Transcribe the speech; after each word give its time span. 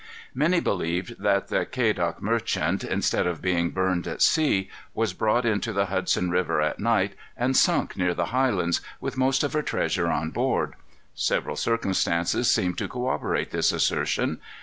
Many 0.33 0.59
believed 0.61 1.19
that 1.21 1.49
the 1.49 1.63
Quedagh 1.63 2.19
Merchant, 2.21 2.83
instead 2.83 3.27
of 3.27 3.39
being 3.39 3.69
burned 3.69 4.07
at 4.07 4.23
sea, 4.23 4.67
was 4.95 5.13
brought 5.13 5.45
into 5.45 5.71
the 5.73 5.85
Hudson 5.93 6.31
River 6.31 6.59
at 6.59 6.79
night, 6.79 7.13
and 7.37 7.55
sunk 7.55 7.95
near 7.95 8.15
the 8.15 8.33
Highlands, 8.33 8.81
with 8.99 9.15
most 9.15 9.43
of 9.43 9.53
her 9.53 9.61
treasure 9.61 10.07
on 10.09 10.31
board. 10.31 10.73
Several 11.13 11.55
circumstances 11.55 12.49
seemed 12.51 12.79
to 12.79 12.87
corroborate 12.89 13.51
this 13.51 13.71
assertion. 13.71 14.39